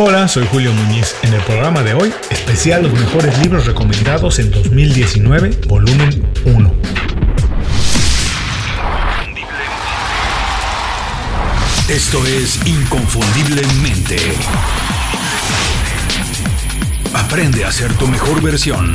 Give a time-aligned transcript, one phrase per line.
[0.00, 1.16] Hola, soy Julio Muñiz.
[1.24, 6.72] En el programa de hoy, especial los mejores libros recomendados en 2019, volumen 1.
[11.88, 14.18] Esto es Inconfundiblemente.
[17.12, 18.94] Aprende a ser tu mejor versión.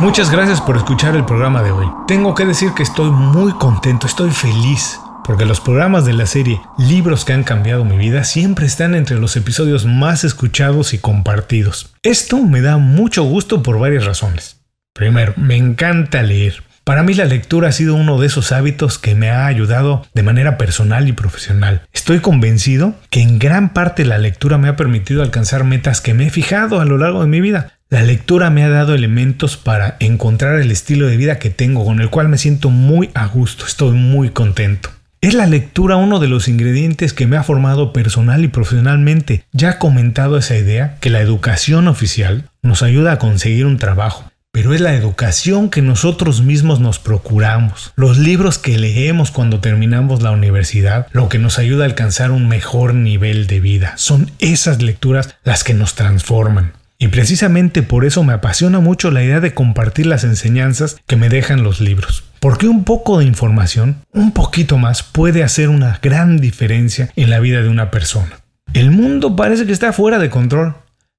[0.00, 1.88] Muchas gracias por escuchar el programa de hoy.
[2.08, 4.98] Tengo que decir que estoy muy contento, estoy feliz,
[5.28, 9.18] porque los programas de la serie Libros que han cambiado mi vida siempre están entre
[9.18, 11.92] los episodios más escuchados y compartidos.
[12.02, 14.62] Esto me da mucho gusto por varias razones.
[14.94, 16.62] Primero, me encanta leer.
[16.82, 20.22] Para mí la lectura ha sido uno de esos hábitos que me ha ayudado de
[20.22, 21.82] manera personal y profesional.
[21.92, 26.28] Estoy convencido que en gran parte la lectura me ha permitido alcanzar metas que me
[26.28, 27.74] he fijado a lo largo de mi vida.
[27.90, 32.00] La lectura me ha dado elementos para encontrar el estilo de vida que tengo, con
[32.00, 34.88] el cual me siento muy a gusto, estoy muy contento.
[35.20, 39.44] Es la lectura uno de los ingredientes que me ha formado personal y profesionalmente.
[39.50, 44.30] Ya he comentado esa idea que la educación oficial nos ayuda a conseguir un trabajo,
[44.52, 50.22] pero es la educación que nosotros mismos nos procuramos, los libros que leemos cuando terminamos
[50.22, 53.94] la universidad, lo que nos ayuda a alcanzar un mejor nivel de vida.
[53.96, 56.74] Son esas lecturas las que nos transforman.
[57.00, 61.28] Y precisamente por eso me apasiona mucho la idea de compartir las enseñanzas que me
[61.28, 62.24] dejan los libros.
[62.40, 67.38] Porque un poco de información, un poquito más, puede hacer una gran diferencia en la
[67.38, 68.40] vida de una persona.
[68.74, 70.74] El mundo parece que está fuera de control,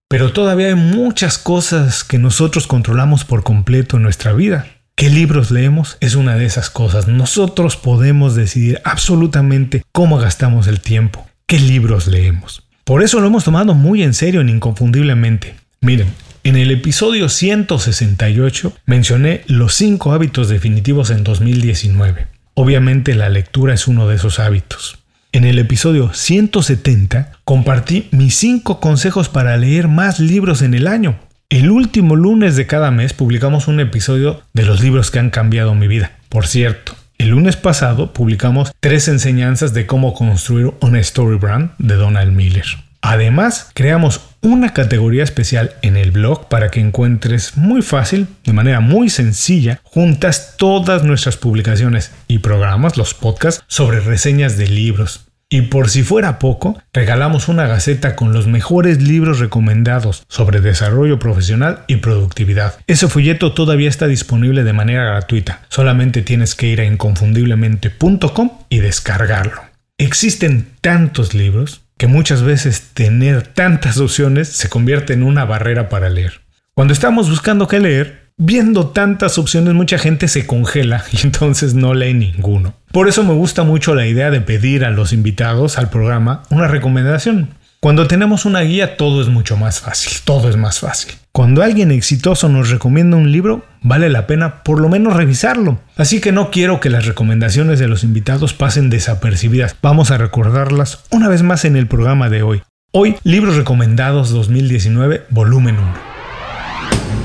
[0.10, 4.68] pero todavía hay muchas cosas que nosotros controlamos por completo en nuestra vida.
[4.96, 5.98] ¿Qué libros leemos?
[6.02, 7.08] Es una de esas cosas.
[7.08, 11.26] Nosotros podemos decidir absolutamente cómo gastamos el tiempo.
[11.46, 12.64] ¿Qué libros leemos?
[12.84, 15.56] Por eso lo hemos tomado muy en serio en Inconfundiblemente.
[15.82, 16.08] Miren,
[16.44, 22.28] en el episodio 168 mencioné los 5 hábitos definitivos en 2019.
[22.54, 25.00] Obviamente la lectura es uno de esos hábitos.
[25.32, 31.18] En el episodio 170 compartí mis 5 consejos para leer más libros en el año.
[31.50, 35.76] El último lunes de cada mes publicamos un episodio de los libros que han cambiado
[35.76, 36.12] mi vida.
[36.28, 41.96] Por cierto, el lunes pasado publicamos tres enseñanzas de cómo construir una story brand de
[41.96, 42.66] Donald Miller.
[43.02, 48.80] Además, creamos una categoría especial en el blog para que encuentres muy fácil, de manera
[48.80, 55.26] muy sencilla, juntas todas nuestras publicaciones y programas, los podcasts, sobre reseñas de libros.
[55.52, 61.18] Y por si fuera poco, regalamos una gaceta con los mejores libros recomendados sobre desarrollo
[61.18, 62.76] profesional y productividad.
[62.86, 68.78] Ese folleto todavía está disponible de manera gratuita, solamente tienes que ir a inconfundiblemente.com y
[68.78, 69.64] descargarlo.
[69.98, 76.10] Existen tantos libros que muchas veces tener tantas opciones se convierte en una barrera para
[76.10, 76.40] leer.
[76.74, 81.94] Cuando estamos buscando qué leer, viendo tantas opciones mucha gente se congela y entonces no
[81.94, 82.74] lee ninguno.
[82.94, 86.70] Por eso me gusta mucho la idea de pedir a los invitados al programa una
[86.70, 87.50] recomendación.
[87.82, 91.14] Cuando tenemos una guía todo es mucho más fácil, todo es más fácil.
[91.32, 95.80] Cuando alguien exitoso nos recomienda un libro, vale la pena por lo menos revisarlo.
[95.96, 99.78] Así que no quiero que las recomendaciones de los invitados pasen desapercibidas.
[99.82, 102.64] Vamos a recordarlas una vez más en el programa de hoy.
[102.92, 106.09] Hoy, Libros Recomendados 2019, volumen 1.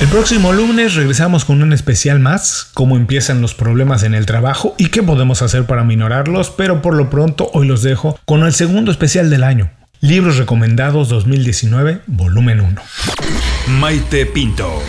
[0.00, 4.74] El próximo lunes regresamos con un especial más, cómo empiezan los problemas en el trabajo
[4.78, 8.54] y qué podemos hacer para minorarlos, pero por lo pronto hoy los dejo con el
[8.54, 12.82] segundo especial del año, Libros Recomendados 2019, volumen 1.
[13.78, 14.80] Maite Pinto.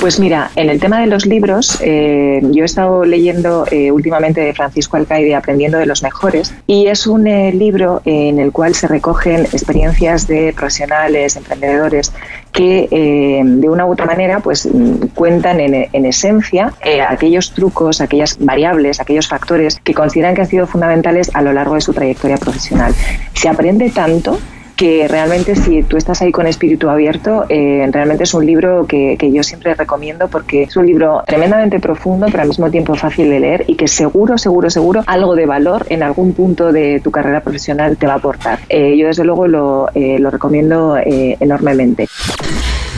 [0.00, 4.40] Pues mira, en el tema de los libros, eh, yo he estado leyendo eh, últimamente
[4.40, 8.76] de Francisco Alcaide, Aprendiendo de los Mejores, y es un eh, libro en el cual
[8.76, 12.12] se recogen experiencias de profesionales, emprendedores,
[12.52, 14.68] que de una u otra manera pues
[15.14, 16.72] cuentan en, en esencia
[17.08, 21.74] aquellos trucos, aquellas variables, aquellos factores que consideran que han sido fundamentales a lo largo
[21.74, 22.94] de su trayectoria profesional.
[23.34, 24.38] Se aprende tanto
[24.78, 29.16] que realmente si tú estás ahí con espíritu abierto, eh, realmente es un libro que,
[29.18, 33.28] que, yo siempre recomiendo porque es un libro tremendamente profundo, pero al mismo tiempo fácil
[33.28, 37.10] de leer y que seguro, seguro, seguro algo de valor en algún punto de tu
[37.10, 38.60] carrera profesional te va a aportar.
[38.68, 42.06] Eh, yo desde luego lo, eh, lo recomiendo enormemente.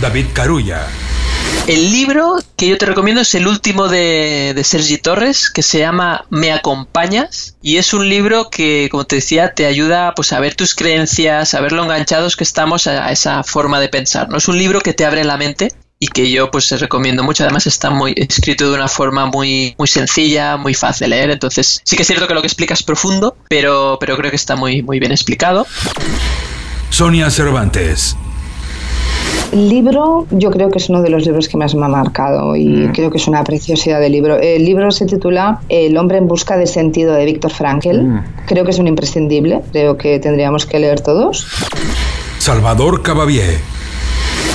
[0.03, 0.83] David Carulla.
[1.67, 6.25] El libro que yo te recomiendo es el último de, Sergi Torres, que se llama
[6.31, 10.55] Me acompañas, y es un libro que, como te decía, te ayuda pues, a ver
[10.55, 14.29] tus creencias, a ver lo enganchados que estamos a esa forma de pensar.
[14.29, 14.39] ¿no?
[14.39, 15.73] Es un libro que te abre la mente
[16.03, 17.45] y que yo pues recomiendo mucho.
[17.45, 21.31] Además está muy escrito de una forma muy, muy sencilla, muy fácil de leer.
[21.31, 24.37] Entonces sí que es cierto que lo que explica es profundo, pero, pero creo que
[24.37, 25.67] está muy, muy bien explicado.
[26.89, 28.17] Sonia Cervantes.
[29.53, 32.55] El libro, yo creo que es uno de los libros que más me ha marcado
[32.55, 32.93] y mm.
[32.93, 34.39] creo que es una preciosidad de libro.
[34.39, 38.05] El libro se titula El hombre en busca de sentido de Víctor Frankel.
[38.05, 38.25] Mm.
[38.47, 41.47] Creo que es un imprescindible, creo que tendríamos que leer todos.
[42.39, 43.59] Salvador Cabavier.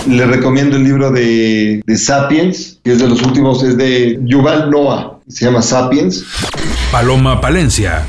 [0.07, 4.69] Le recomiendo el libro de, de Sapiens, que es de los últimos, es de Yuval
[4.69, 6.23] Noah, se llama Sapiens.
[6.91, 8.05] Paloma Palencia.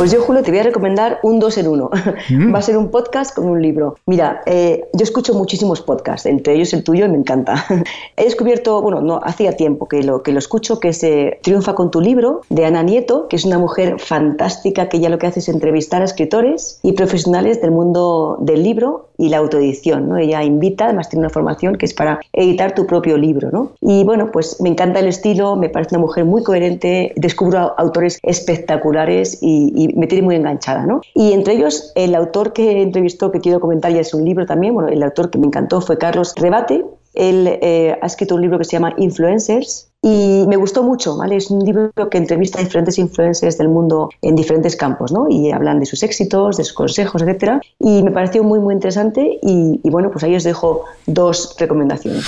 [0.00, 1.90] Pues yo, Julio, te voy a recomendar un dos en uno.
[2.30, 2.54] Mm.
[2.54, 3.96] Va a ser un podcast con un libro.
[4.06, 7.66] Mira, eh, yo escucho muchísimos podcasts, entre ellos el tuyo, y me encanta.
[8.16, 11.74] He descubierto, bueno, no, hacía tiempo que lo, que lo escucho, que es eh, Triunfa
[11.74, 15.26] con tu libro, de Ana Nieto, que es una mujer fantástica que ya lo que
[15.26, 20.08] hace es entrevistar a escritores y profesionales del mundo del libro y la autoedición.
[20.08, 20.16] ¿no?
[20.16, 23.50] Ella invita, además tiene una formación que es para editar tu propio libro.
[23.52, 23.72] ¿no?
[23.82, 28.18] Y bueno, pues me encanta el estilo, me parece una mujer muy coherente, descubro autores
[28.22, 30.86] espectaculares y, me tiene muy enganchada.
[30.86, 31.00] ¿no?
[31.14, 34.74] Y entre ellos, el autor que entrevistó, que quiero comentar ya es un libro también,
[34.74, 36.84] bueno, el autor que me encantó fue Carlos Rebate,
[37.14, 41.36] él eh, ha escrito un libro que se llama Influencers y me gustó mucho, ¿vale?
[41.36, 45.26] Es un libro que entrevista a diferentes influencers del mundo en diferentes campos, ¿no?
[45.28, 47.60] Y hablan de sus éxitos, de sus consejos, etcétera.
[47.80, 52.24] Y me pareció muy, muy interesante y, y bueno, pues ahí os dejo dos recomendaciones.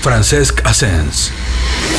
[0.00, 1.30] Francesc Asens.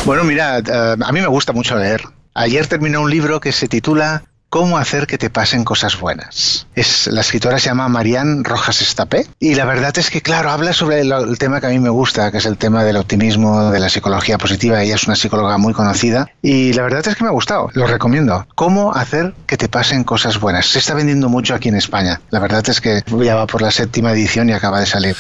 [0.06, 2.02] Bueno, mira, eh, a mí me gusta mucho leer.
[2.34, 6.68] Ayer terminé un libro que se titula Cómo hacer que te pasen cosas buenas.
[6.76, 10.74] Es, la escritora se llama Marianne Rojas Estapé y la verdad es que, claro, habla
[10.74, 13.80] sobre el, tema que a mí me gusta, que es el tema del optimismo, de
[13.80, 14.84] la psicología positiva.
[14.84, 17.70] Ella es una psicóloga muy conocida y la verdad es que me ha gustado.
[17.76, 18.46] Lo recomiendo.
[18.54, 20.66] Cómo hacer que te pasen cosas buenas.
[20.66, 22.20] Se está vendiendo mucho aquí en España.
[22.30, 25.16] La verdad es que ya va por la séptima edición y acaba de salir.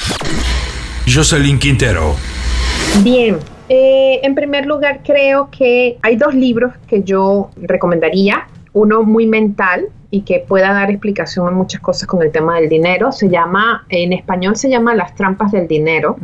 [1.08, 2.18] Jocelyn Quintero.
[3.02, 3.40] Bien,
[3.70, 9.88] eh, en primer lugar, creo que hay dos libros que yo recomendaría uno muy mental
[10.10, 13.12] y que pueda dar explicación a muchas cosas con el tema del dinero.
[13.12, 16.18] Se llama, en español se llama Las trampas del dinero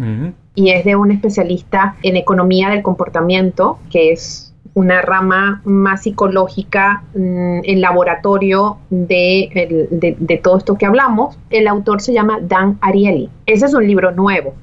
[0.55, 7.03] y es de un especialista en economía del comportamiento, que es una rama más psicológica
[7.15, 9.88] mm, en laboratorio de,
[10.19, 11.39] de, todo esto que hablamos.
[11.49, 13.29] El autor se llama Dan Ariely.
[13.47, 14.53] Ese es un libro nuevo.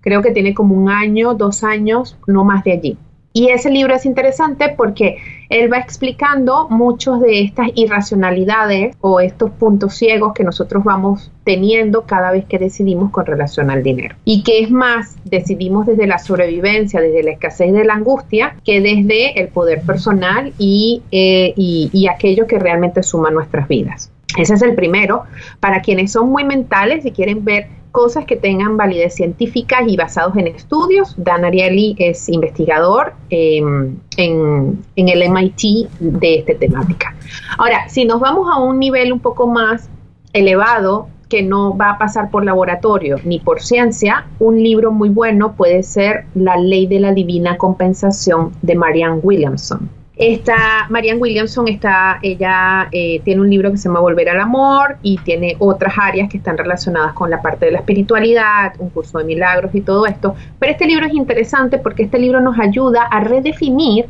[0.00, 2.98] Creo que tiene como un año, dos años, no más de allí.
[3.38, 5.18] Y ese libro es interesante porque
[5.48, 12.02] él va explicando muchos de estas irracionalidades o estos puntos ciegos que nosotros vamos teniendo
[12.02, 14.16] cada vez que decidimos con relación al dinero.
[14.24, 18.80] Y que es más, decidimos desde la sobrevivencia, desde la escasez de la angustia, que
[18.80, 24.10] desde el poder personal y, eh, y, y aquello que realmente suma nuestras vidas.
[24.36, 25.22] Ese es el primero.
[25.60, 27.68] Para quienes son muy mentales y quieren ver
[27.98, 31.16] cosas que tengan validez científica y basados en estudios.
[31.16, 37.16] Dan Ariely es investigador em, en, en, el MIT de esta temática.
[37.58, 39.90] Ahora, si nos vamos a un nivel un poco más
[40.32, 45.54] elevado, que no va a pasar por laboratorio ni por ciencia, un libro muy bueno
[45.56, 49.90] puede ser La ley de la divina compensación de Marianne Williamson.
[50.18, 54.96] Esta Marianne Williamson está, ella eh, tiene un libro que se llama Volver al Amor
[55.00, 59.18] y tiene otras áreas que están relacionadas con la parte de la espiritualidad, un curso
[59.18, 60.34] de milagros y todo esto.
[60.58, 64.06] Pero este libro es interesante porque este libro nos ayuda a redefinir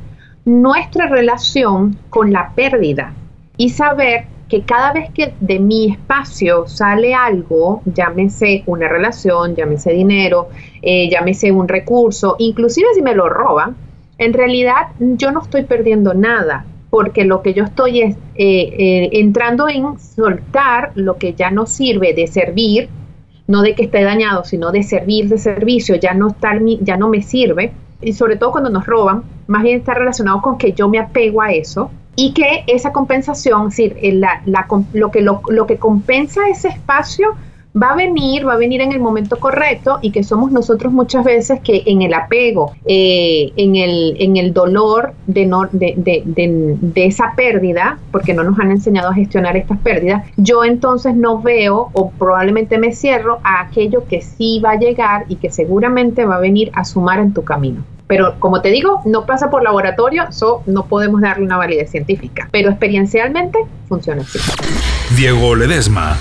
[0.46, 3.12] nuestra relación con la pérdida
[3.58, 9.92] y saber que cada vez que de mi espacio sale algo, llámese una relación, llámese
[9.92, 10.48] dinero,
[10.80, 13.76] eh, llámese un recurso, inclusive si me lo roban,
[14.18, 19.08] en realidad yo no estoy perdiendo nada, porque lo que yo estoy es eh, eh,
[19.12, 22.88] entrando en soltar lo que ya no sirve de servir,
[23.46, 26.34] no de que esté dañado, sino de servir de servicio, ya no,
[26.80, 27.72] ya no me sirve.
[28.00, 31.42] Y sobre todo cuando nos roban, más bien está relacionado con que yo me apego
[31.42, 34.20] a eso y que esa compensación, es decir,
[34.92, 37.36] lo, que, lo que compensa ese espacio
[37.80, 41.24] va a venir, va a venir en el momento correcto y que somos nosotros muchas
[41.24, 46.22] veces que en el apego, eh, en, el, en el dolor de, no, de, de,
[46.24, 51.40] de, esa pérdida, porque no nos han enseñado a gestionar estas pérdidas, yo entonces no
[51.40, 56.24] veo o probablemente me cierro a aquello que sí va a llegar y que seguramente
[56.24, 57.84] va a venir a sumar en tu camino.
[58.06, 62.48] Pero como te digo, no pasa por laboratorio, so no podemos darle una validez científica.
[62.50, 64.38] Pero experiencialmente funciona así.
[65.14, 66.16] Diego Ledesma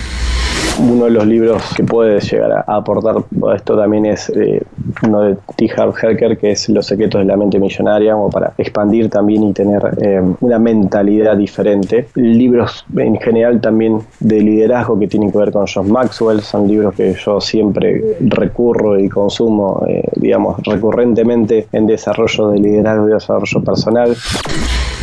[0.80, 4.62] Uno de los libros que puede llegar a aportar a esto también es eh,
[5.04, 5.70] uno de T.
[5.76, 9.54] Harv Herker, que es Los secretos de la mente millonaria, como para expandir también y
[9.54, 12.08] tener eh, una mentalidad diferente.
[12.16, 16.94] Libros en general también de liderazgo que tienen que ver con John Maxwell, son libros
[16.96, 23.64] que yo siempre recurro y consumo, eh, digamos, recurrentemente en desarrollo de liderazgo y desarrollo
[23.64, 24.16] personal.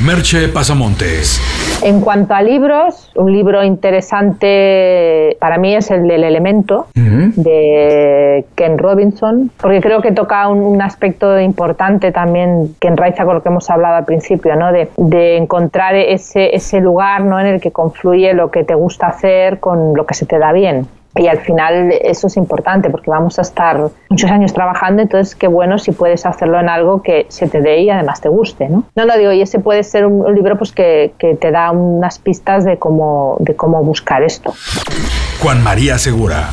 [0.02, 1.40] Merche Pasamontes.
[1.84, 8.76] En cuanto a libros, un libro interesante para mí es el del Elemento de Ken
[8.76, 13.70] Robinson, porque creo que toca un, aspecto importante también que enraiza con lo que hemos
[13.70, 14.72] hablado al principio, ¿no?
[14.72, 17.38] de, de encontrar ese, ese lugar ¿no?
[17.38, 20.52] en el que confluye lo que te gusta hacer con lo que se te da
[20.52, 20.88] bien.
[21.16, 25.46] Y al final eso es importante porque vamos a estar muchos años trabajando, entonces qué
[25.46, 28.84] bueno si puedes hacerlo en algo que se te dé y además te guste, ¿no?
[28.96, 32.18] No lo digo, y ese puede ser un, libro pues que, que, te da unas
[32.18, 34.52] pistas de cómo, de cómo buscar esto.
[35.40, 36.50] Juan María Segura.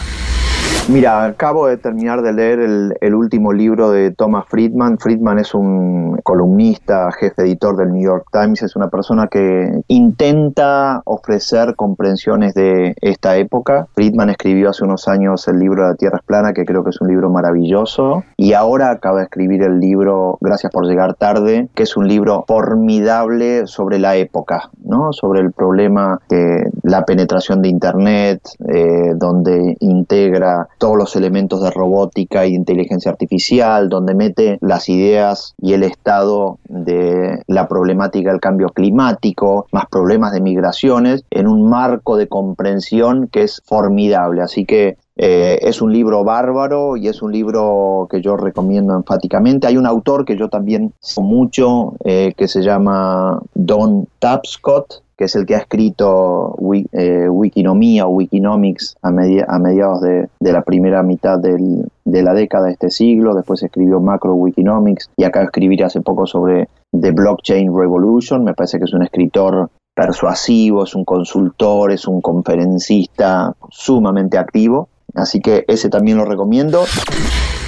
[0.91, 4.97] Mira, acabo de terminar de leer el, último libro de Thomas Friedman.
[4.97, 11.01] Friedman es un columnista, jefe editor del New York Times, es una persona que intenta
[11.05, 13.87] ofrecer comprensiones de esta época.
[13.93, 16.99] Friedman escribió hace unos años el libro La Tierra es plana, que creo que es
[16.99, 21.83] un libro maravilloso, y ahora acaba de escribir el libro Gracias por llegar tarde, que
[21.83, 25.13] es un libro formidable sobre la época, ¿no?
[25.13, 31.71] sobre el problema de la penetración de Internet, eh, donde integra todos los elementos de
[31.71, 38.39] robótica y inteligencia artificial, donde mete las ideas y el estado de la problemática del
[38.39, 44.41] cambio climático, más problemas de migraciones, en un marco de comprensión que es formidable.
[44.41, 49.67] Así que eh, es un libro bárbaro y es un libro que yo recomiendo enfáticamente.
[49.67, 55.35] Hay un autor que yo también mucho, eh, que se llama Don Tapscott, que es
[55.35, 56.57] el que ha escrito
[56.93, 62.89] eh, Wikinomía o Wikinomics a, mediados de, la primera mitad de la década de este
[62.89, 68.55] siglo, después escribió Macro Wikinomics y de escribir hace poco sobre The Blockchain Revolution, me
[68.55, 75.39] parece que es un escritor persuasivo, es un consultor, es un conferencista sumamente activo, así
[75.39, 76.85] que ese también lo recomiendo.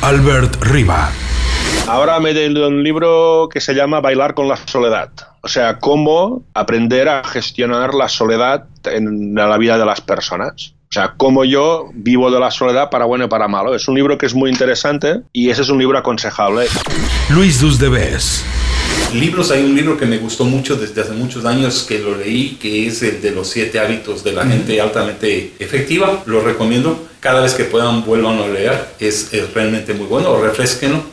[0.01, 1.09] Albert Riva.
[1.87, 5.09] Ahora me he leído un libro que se llama Bailar con la soledad.
[5.41, 10.73] O sea, cómo aprender a gestionar la soledad en la vida de las personas.
[10.89, 13.75] O sea, cómo yo vivo de la soledad para bueno y para malo.
[13.75, 16.67] Es un libro que es muy interesante y ese es un libro aconsejable.
[17.29, 18.45] Luis Dusdebes.
[19.13, 22.57] Libros, hay un libro que me gustó mucho desde hace muchos años que lo leí,
[22.61, 26.23] que es el de los siete hábitos de la gente altamente efectiva.
[26.25, 27.09] Lo recomiendo.
[27.19, 28.87] Cada vez que puedan, vuelvan a leer.
[28.99, 30.39] Es, es realmente muy bueno.
[30.41, 31.12] Refresquenlo,